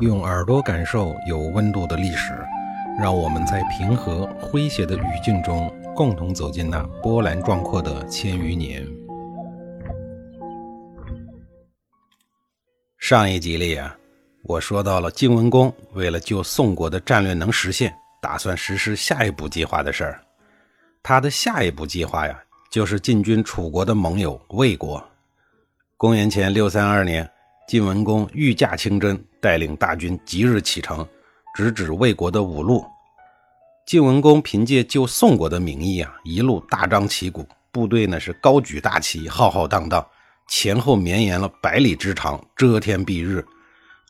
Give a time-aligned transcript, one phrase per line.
[0.00, 2.32] 用耳朵感受有温度的历史，
[2.98, 8.84] 让我们在平和诙谐的语境中，共同走进那波澜壮阔的千余年。
[12.98, 13.96] 上一集里啊，
[14.42, 20.20] 我说到了晋文公为了救宋国的战略能实现，打算实施下一步计划的事儿。
[21.04, 22.36] 他的下一步计划呀，
[22.68, 25.02] 就是进军楚国的盟友魏国。
[25.96, 27.30] 公元前六三二年。
[27.66, 31.06] 晋文公御驾亲征，带领大军即日启程，
[31.54, 32.84] 直指魏国的五路。
[33.86, 40.06] 晋文公凭借救宋国的名义啊，一路大张旗鼓，部队呢是高举大旗，浩浩荡荡，
[40.46, 43.42] 前后绵延了百里之长，遮天蔽日。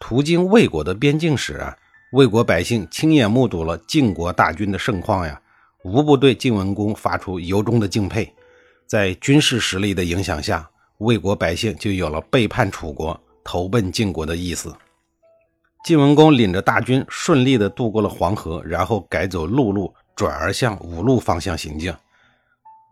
[0.00, 1.76] 途经魏国的边境时啊，
[2.10, 5.40] 魏国百姓亲眼目睹了晋国大军的盛况呀，
[5.84, 8.34] 无不对晋文公发出由衷的敬佩。
[8.84, 10.68] 在军事实力的影响下，
[10.98, 13.18] 魏国百姓就有了背叛楚国。
[13.44, 14.74] 投奔晋国的意思。
[15.84, 21.94] 晋文公领着大军顺利地渡过了黄河，然后改走陆路，转而向五路方向行进。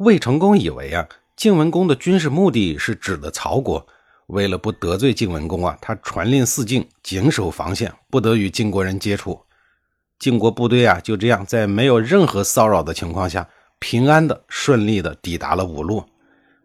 [0.01, 3.87] 魏成功以为啊，晋文公的军事目的是指的曹国。
[4.27, 9.41] 为了不得罪晋文公啊，他传令四境紧守防线，不得与晋国人接触。
[10.19, 16.05] 晋国部队啊，就这样在没有任何骚扰的情况下，平安的、顺利的抵达了五路。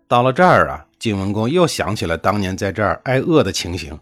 [0.09, 0.86] 到了这儿啊。
[0.99, 3.97] 晋文公又想起了当年在这儿挨饿的情形，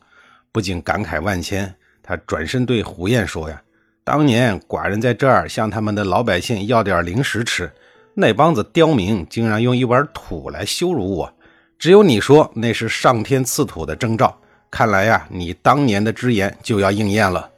[0.52, 1.76] 不禁感慨万千。
[2.02, 3.62] 他转身对胡彦说：“呀，
[4.04, 7.72] 当年寡人在这儿向他们的老百姓要点零食吃，
[8.14, 11.34] 那帮子刁民竟然用一碗土来羞辱我。
[11.78, 14.40] 只有你说那是上天赐土的征兆，
[14.72, 17.50] 看来呀，你当年的之言就要应验了。”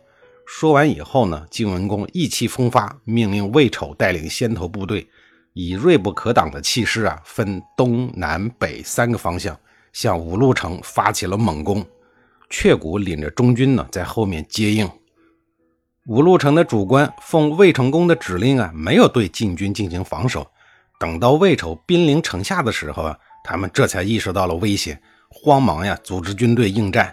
[0.47, 5.05] 说完以后呢，晋文公意气风发，命令魏丑带领先头部队。
[5.59, 9.59] 以锐不可挡的气势啊，分东南北三个方向
[9.91, 11.83] 向五路城发起了猛攻。
[12.47, 14.87] 阙谷领着中军呢，在后面接应。
[16.05, 20.45] 五路城的主官奉魏成功的指令啊，没有对晋军进行防守。
[20.99, 27.11] 等到魏丑兵临城下的时候啊，他们这才意识到了危险，慌忙呀组织军队应战。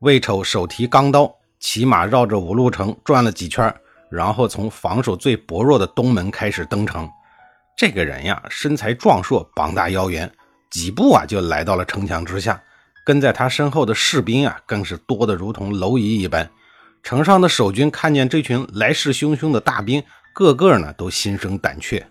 [0.00, 3.74] 魏丑手提钢刀，骑马绕着五路城转了几圈，
[4.10, 7.08] 然后从防守最薄弱的东门开始登城。
[7.80, 10.30] 这个人呀，身材壮硕，膀大腰圆，
[10.68, 12.62] 几步啊就来到了城墙之下。
[13.06, 16.46] 跟在他身后的士兵啊，更是多得如同蝼蚁一般。
[17.02, 20.02] 城上的守军看见这群来势汹汹的大兵，
[20.34, 22.06] 个个呢都心生胆怯。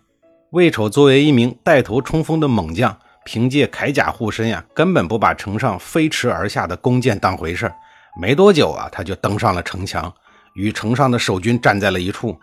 [0.50, 7.72] 魏丑作为一名带头冲锋的猛将，凭借铠甲护身呀，根本不把城上飞驰而下的弓箭当回事
[8.20, 10.12] 没多久啊，他就登上了城墙，
[10.56, 12.40] 与城上的守军站在了一处。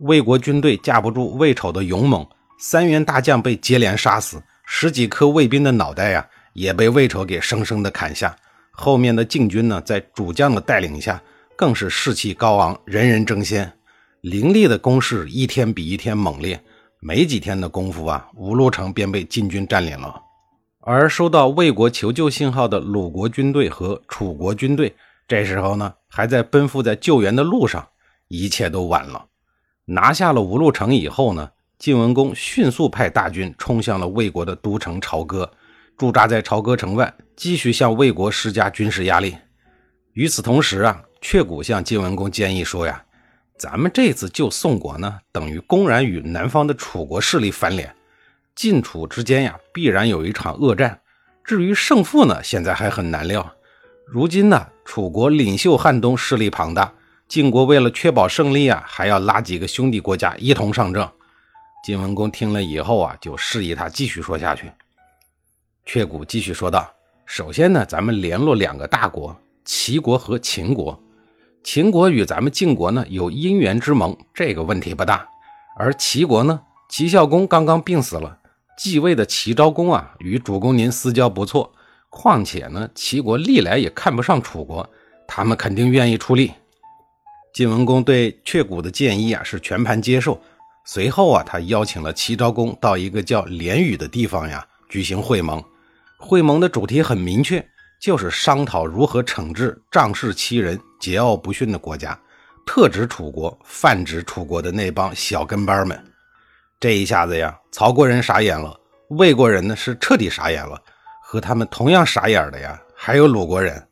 [0.00, 2.26] 魏国军队架不住魏丑的勇猛。
[2.66, 8.34] 三员大将被接连杀死，十几颗卫兵的脑袋呀，也被魏丑给生生的砍下。
[8.70, 11.22] 后面的晋军呢，在主将的带领下，
[11.58, 13.70] 更是士气高昂，人人争先。
[14.22, 16.58] 凌厉的攻势一天比一天猛烈，
[17.00, 20.18] 没几天的功夫啊，五路城便被晋军占领了。
[20.80, 24.96] 而收到魏国求救信号的鲁国军队和楚国军队，
[25.28, 27.86] 这时候呢，还在奔赴在救援的路上，
[28.28, 29.26] 一切都晚了。
[29.84, 31.50] 拿下了五路城以后呢？
[31.78, 35.50] 晋文公迅速派大军冲向了魏国的都城朝歌，
[35.96, 39.36] 驻扎在朝歌城外，继续向魏国施加军事压力。
[40.12, 43.04] 与此同时啊，阙谷向晋文公建议说呀
[43.58, 47.94] ：“咱们这次救宋国呢，等于公然与南方的楚国势力翻脸，
[48.54, 51.00] 晋楚之间呀，必然有一场恶战。
[51.42, 53.52] 至于胜负呢，现在还很难料。
[54.06, 56.94] 如今呢，楚国领袖汉东势力庞大，
[57.28, 61.06] 晋国为了确保胜利啊，还要拉几个兄弟国家一同上阵。”
[61.84, 64.72] 晋文公听了以后啊，就示意他继续说下去。
[65.84, 66.90] 阙谷继续说道
[67.26, 70.98] ：“首先呢，咱们联络两个大国，齐国和秦国。
[71.62, 75.28] 秦国与咱们晋国呢有姻缘之盟，这个问题不大。
[75.76, 76.58] 而齐国呢，
[76.88, 78.38] 齐孝公刚刚病死了，
[78.78, 81.70] 继位的齐昭公啊，与主公您私交不错。
[82.08, 84.88] 况且呢，齐国历来也看不上楚国，
[85.28, 86.50] 他们肯定愿意出力。”
[87.52, 90.40] 晋文公对阙谷的建议啊，是全盘接受。
[90.84, 95.62] 随后啊，他邀请了齐昭公到一个叫连屿的地方呀，举行会盟。
[96.18, 97.66] 会盟的主题很明确，
[98.00, 102.18] 就是商讨如何惩治仗势欺人、桀骜不驯的国家，
[102.66, 105.98] 特指楚国，泛指楚国的那帮小跟班们。
[106.78, 108.78] 这一下子呀，曹国人傻眼了，
[109.08, 110.80] 魏国人呢是彻底傻眼了。
[111.22, 113.82] 和他们同样傻眼的呀，还有鲁国人。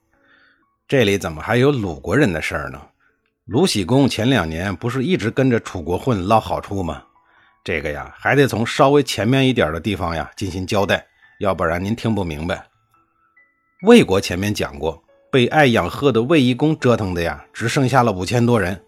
[0.86, 2.80] 这里怎么还有鲁国人的事儿呢？
[3.46, 7.02] 鲁僖公前两年不是一直跟着楚国混捞好处吗？
[7.64, 11.04] 这个呀，还得从稍微前面一点的地方呀进行交代，
[11.40, 12.64] 要不然您听不明白。
[13.82, 18.80] 魏国前面讲过，被爱养鹤的卫懿公折腾的呀，只剩下了五千多人。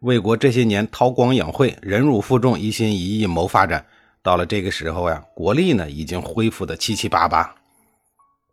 [0.00, 3.86] 魏国这些年韬光养晦，忍辱负重，一心一意谋发展。
[4.22, 7.54] 到了这个时候呀，国力呢已经恢复的七七八八。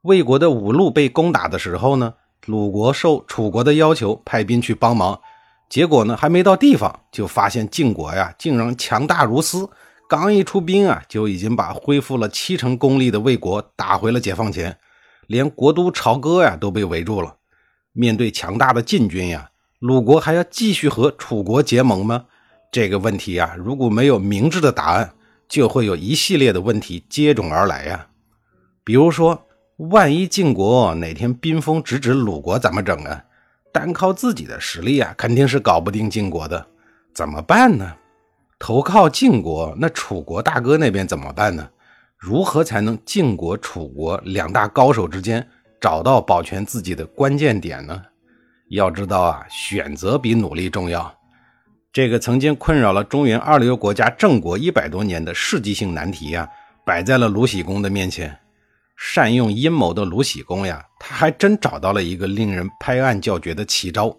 [0.03, 2.13] 魏国的五路被攻打的时候呢，
[2.45, 5.19] 鲁国受楚国的要求派兵去帮忙，
[5.69, 9.69] 结果呢还没到地方，就发现晋国呀竟然强大如斯，
[10.07, 14.77] 刚一出兵啊，就已经把恢复了七成功力的魏国打回了解放前，
[15.27, 17.35] 连国都朝歌呀都被围住了。
[17.91, 19.49] 面对强大的晋军呀。
[19.79, 22.25] 鲁国还要继续和楚国结盟吗？
[22.71, 25.13] 这个问题啊，如果没有明智的答案，
[25.47, 28.07] 就会有一系列的问题接踵而来呀。
[28.83, 29.45] 比如说，
[29.77, 33.23] 万一晋国哪天兵锋直指鲁国，怎么整啊？
[33.71, 36.67] 单靠自己的实力啊，肯定是搞不定晋国的，
[37.13, 37.93] 怎么办呢？
[38.59, 41.69] 投靠晋国，那楚国大哥那边怎么办呢？
[42.17, 45.47] 如何才能晋国、楚国两大高手之间
[45.79, 48.01] 找到保全自己的关键点呢？
[48.69, 51.13] 要知道啊，选择比努力重要。
[51.93, 56.49] 这个曾经困扰了中原二流国家郑国一百多年的世纪性难题呀，
[56.85, 58.37] 摆在了鲁僖公的面前。
[58.97, 64.17] 善用阴谋的鲁僖公呀，他还真找到了一个令人拍案叫绝的奇招。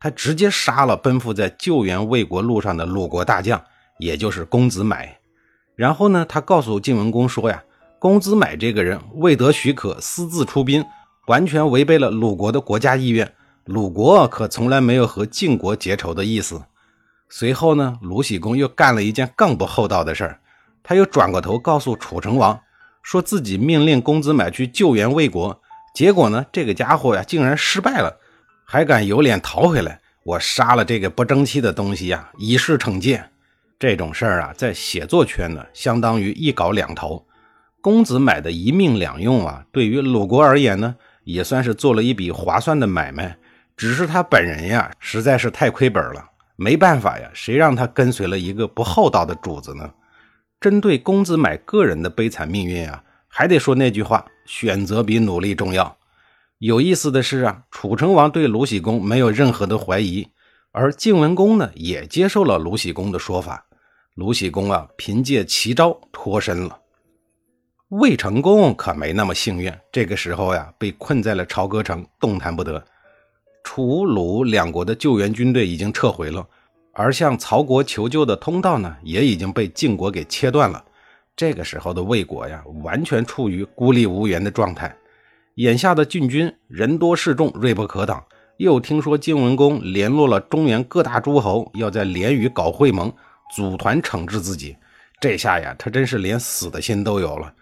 [0.00, 3.62] 他直接杀了奔赴在救援魏国路上的鲁国大将，
[3.98, 5.18] 也就是公子买。
[5.76, 7.62] 然后呢，他告诉晋文公说呀，
[7.98, 10.84] 公子买这个人未得许可私自出兵，
[11.26, 13.32] 完全违背了鲁国的国家意愿。
[13.64, 16.62] 鲁国可从来没有和晋国结仇的意思。
[17.30, 20.40] 随后呢，鲁僖公又干了一件更不厚道的事儿，
[20.82, 22.60] 他又转过头告诉楚成王，
[23.04, 25.60] 说自己命令公子买去救援魏国，
[25.94, 28.18] 结果呢，这个家伙呀竟然失败了，
[28.64, 30.00] 还敢有脸逃回来。
[30.24, 33.22] 我杀了这个不争气的东西呀，以示惩戒。
[33.78, 37.26] 这种事儿啊，在写作圈呢，相当于一稿两投。
[37.82, 43.36] 公子买的一命两用啊，对于鲁国而言呢，也算是做了一笔划算的买卖。
[43.76, 46.24] 只是他本人呀，实在是太亏本了，
[46.56, 49.90] 没办法呀，谁让他跟随了一个不厚道的主子呢？
[50.64, 55.98] 针对公子买个人的悲惨命运啊，还得说那句话：选择比努力重要。
[56.56, 60.26] 有意思的是啊，楚成王对鲁僖公没有任何的怀疑，
[60.72, 63.66] 而晋文公呢，也接受了鲁僖公的说法。
[64.14, 66.80] 鲁僖公啊，凭借奇招脱身了。
[67.90, 72.82] 魏成功可没那么幸运，这个时候呀，被困在了朝歌城，动弹不得。
[73.64, 76.48] 楚鲁两国的救援军队已经撤回了，
[76.94, 80.82] 而向曹国求救的通道呢，也已经被晋国给切断了。
[81.36, 84.94] 这个时候的魏国呀，完全处于孤立无援的状态。
[85.56, 88.24] 眼下的晋军人多势众，锐不可挡。
[88.58, 93.12] 又听说晋文公联络了中原各大诸侯，要在连羽搞会盟，
[93.54, 94.76] 组团惩治自己。
[95.20, 97.52] 这下呀，他真是连死的心都有了，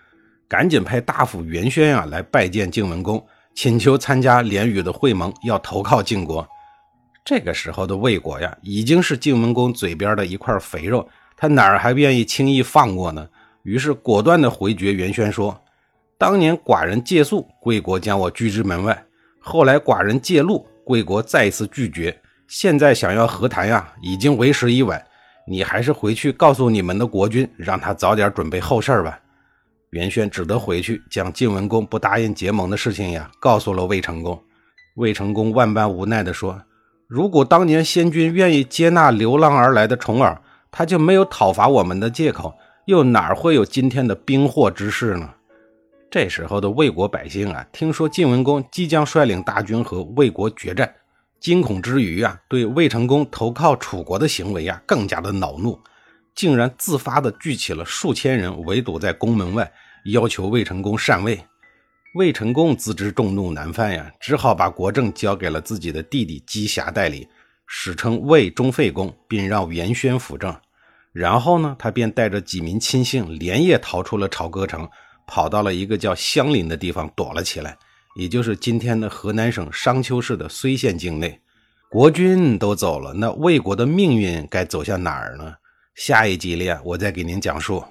[0.46, 3.24] 赶紧派大夫元轩啊来拜见晋文公。
[3.54, 6.46] 请求参加连羽的会盟，要投靠晋国。
[7.24, 13.28] 这个时候的魏国呀，已经是晋文公嘴边的一块肥肉，他哪儿还愿意轻易放过呢？
[13.62, 15.56] 于是果断的回绝袁轩说
[16.18, 18.92] ：“当年寡人借宿，贵国将我拒之门外；
[19.38, 22.20] 后来寡人借路，贵国再次拒绝。
[22.48, 25.00] 现在想要和谈呀，已经为时已晚。
[25.46, 29.18] 你还是回去告诉你们的国君，让他早点准备后事吧。”
[29.90, 34.42] 袁轩只得回去，将晋文公不答应结盟的事情呀，告诉了魏成功。
[34.96, 36.60] 魏成功万般无奈地说
[37.14, 42.54] ：“如果当年先君愿意接纳流浪而来的重耳，他就没有讨伐我们的借口，
[42.86, 45.28] 又哪会有今天的兵祸之事呢？”
[46.10, 50.90] 这时候的魏国百姓啊，听说晋文公即将率领大军和魏国决战，
[51.38, 55.78] 惊恐之余啊，对魏成功投靠楚国的行为啊，更加的恼怒。
[56.34, 59.70] 竟然自发的聚起了数千人，围堵在宫门外，
[60.06, 61.38] 要求魏成功禅位。
[62.14, 67.26] 魏成功自知众怒难犯呀，只好把国政交给了自己的弟弟姬瑕代理，
[67.66, 70.54] 史称魏忠废公，并让元宣辅政。
[71.10, 74.86] 然后呢，他便带着几名亲信，连夜逃出了朝歌城，
[75.26, 77.78] 跑到了一个叫襄陵的地方躲了起来，
[78.14, 81.40] 也就是今天的河南省商丘市的睢县境内。
[81.90, 85.54] 国君都走了，那魏国的命运该走向哪儿呢？
[85.94, 87.82] 下一集里，我再给您讲述。